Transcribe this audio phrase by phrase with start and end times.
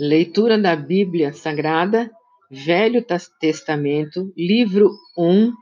[0.00, 2.10] Leitura da Bíblia Sagrada,
[2.50, 3.04] Velho
[3.38, 5.52] Testamento, livro 1,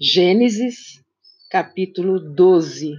[0.00, 0.98] Gênesis,
[1.50, 2.94] capítulo 12.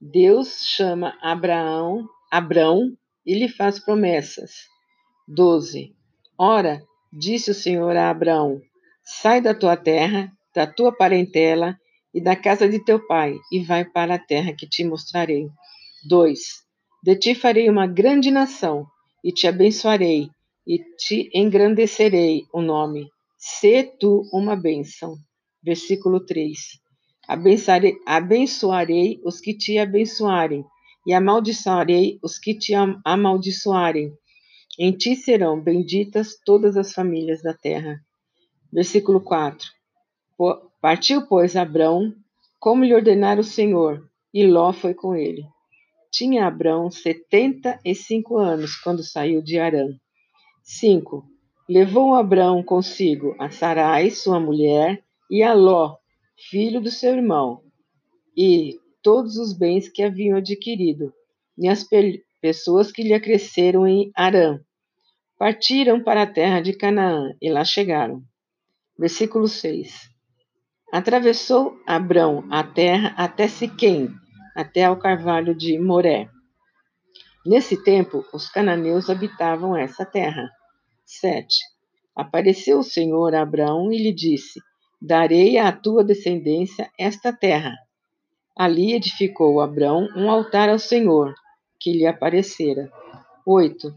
[0.00, 4.52] Deus chama Abraão, Abrão e lhe faz promessas.
[5.26, 5.92] 12.
[6.38, 6.80] Ora,
[7.12, 8.60] disse o Senhor a Abraão:
[9.02, 11.76] Sai da tua terra, da tua parentela
[12.14, 15.48] e da casa de teu pai, e vai para a terra que te mostrarei.
[16.08, 16.69] 2.
[17.02, 18.86] De ti farei uma grande nação,
[19.24, 20.28] e te abençoarei,
[20.66, 23.08] e te engrandecerei o nome.
[23.38, 25.16] Sê tu uma bênção.
[25.62, 26.58] Versículo 3.
[27.26, 30.64] Abençoarei, abençoarei os que te abençoarem,
[31.06, 34.12] e amaldiçoarei os que te amaldiçoarem.
[34.78, 37.98] Em ti serão benditas todas as famílias da terra.
[38.72, 39.66] Versículo 4.
[40.80, 42.14] Partiu, pois, Abrão,
[42.58, 45.46] como lhe ordenara o Senhor, e Ló foi com ele.
[46.10, 49.86] Tinha Abrão setenta e cinco anos quando saiu de Arã.
[50.64, 51.24] 5.
[51.68, 55.96] Levou Abrão consigo a Sarai, sua mulher, e a Ló,
[56.50, 57.62] filho do seu irmão,
[58.36, 61.12] e todos os bens que haviam adquirido,
[61.56, 61.86] e as
[62.40, 64.58] pessoas que lhe acresceram em Arã.
[65.38, 68.20] Partiram para a terra de Canaã e lá chegaram.
[68.98, 70.10] Versículo 6.
[70.92, 74.10] Atravessou Abrão a terra até Siquém,
[74.60, 76.28] até ao carvalho de Moré.
[77.46, 80.50] Nesse tempo, os cananeus habitavam essa terra.
[81.06, 81.58] 7.
[82.14, 84.60] Apareceu o Senhor a Abraão e lhe disse:
[85.00, 87.74] Darei à tua descendência esta terra.
[88.54, 91.32] Ali edificou Abraão um altar ao Senhor,
[91.80, 92.92] que lhe aparecera.
[93.46, 93.90] 8.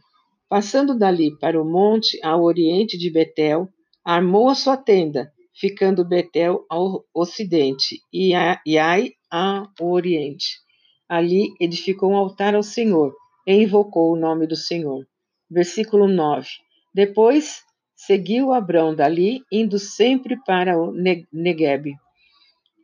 [0.47, 3.67] Passando dali para o monte ao oriente de Betel,
[4.05, 10.59] armou a sua tenda, ficando Betel ao ocidente e Ai ao oriente.
[11.07, 13.13] Ali edificou um altar ao Senhor
[13.45, 15.05] e invocou o nome do Senhor.
[15.49, 16.47] Versículo 9.
[16.93, 17.61] Depois
[17.95, 21.93] seguiu Abrão dali, indo sempre para o Negueb.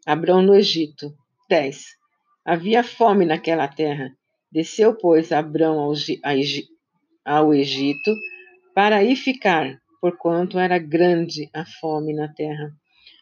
[0.06, 1.14] Abrão no Egito.
[1.50, 1.86] 10.
[2.46, 4.12] Havia fome naquela terra.
[4.52, 5.80] Desceu, pois, Abrão
[7.26, 8.16] ao, Egito
[8.74, 12.72] para aí ficar, porquanto era grande a fome na terra.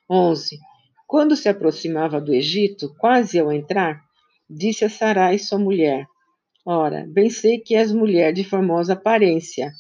[0.10, 0.58] 11.
[1.06, 4.02] Quando se aproximava do Egito, quase ao entrar,
[4.50, 6.06] disse a Sarai, sua mulher:
[6.66, 9.72] Ora, bem sei que és mulher de formosa aparência.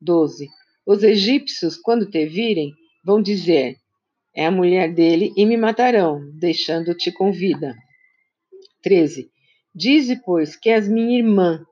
[0.00, 0.48] 12.
[0.86, 2.72] Os egípcios, quando te virem,
[3.04, 3.76] vão dizer:
[4.34, 7.74] É a mulher dele e me matarão, deixando-te com vida.
[8.82, 9.28] 13.
[9.74, 11.64] Dize, pois, que és minha irmã,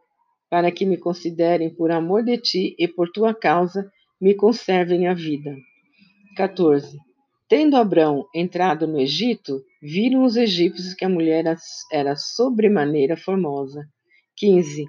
[0.50, 5.14] para que me considerem por amor de ti e por tua causa me conservem a
[5.14, 5.54] vida.
[6.36, 6.98] 14.
[7.48, 11.44] Tendo Abrão entrado no Egito, viram os egípcios que a mulher
[11.92, 13.86] era sobremaneira formosa.
[14.36, 14.84] 15.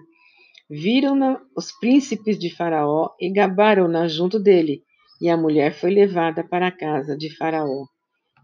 [0.69, 4.81] Viram-na os príncipes de Faraó e gabaram-na junto dele,
[5.21, 7.85] e a mulher foi levada para a casa de Faraó.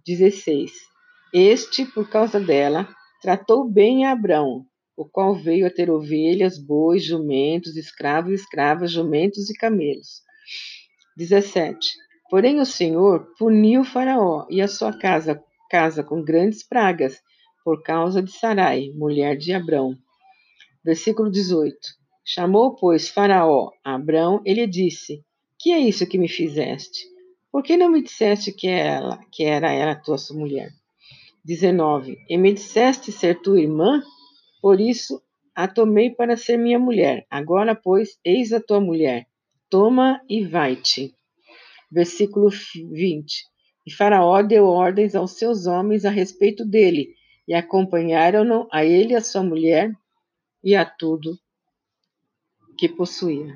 [0.05, 0.71] 16.
[1.33, 2.87] Este, por causa dela,
[3.21, 4.65] tratou bem a Abrão,
[4.95, 10.21] o qual veio a ter ovelhas, bois, jumentos, escravos, escravas, jumentos e camelos.
[11.17, 11.77] 17.
[12.29, 17.21] Porém o Senhor puniu Faraó e a sua casa, casa com grandes pragas,
[17.63, 19.95] por causa de Sarai, mulher de Abrão.
[20.83, 21.77] Versículo 18.
[22.25, 25.23] Chamou, pois, Faraó a Abrão e lhe disse:
[25.59, 27.05] Que é isso que me fizeste?
[27.51, 30.71] Por que não me disseste que ela, que era ela tua mulher?
[31.45, 32.17] 19.
[32.29, 34.01] E me disseste ser tua irmã?
[34.61, 35.21] Por isso
[35.53, 37.27] a tomei para ser minha mulher.
[37.29, 39.27] Agora, pois, eis a tua mulher.
[39.73, 41.15] Toma e vai-te
[41.91, 42.51] versículo
[42.91, 43.43] 20.
[43.87, 47.15] E Faraó deu ordens aos seus homens a respeito dele,
[47.47, 49.91] e acompanharam-no a ele, a sua mulher
[50.63, 51.39] e a tudo
[52.77, 53.51] que possuía.